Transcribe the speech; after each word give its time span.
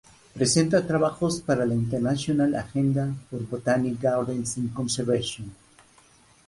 Presenta 0.33 0.87
trabajos 0.87 1.41
para 1.41 1.63
la 1.63 1.75
International 1.75 2.55
Agenda 2.55 3.13
for 3.29 3.47
Botanic 3.47 4.01
Gardens 4.01 4.57
in 4.57 4.69
Conservation. 4.69 5.53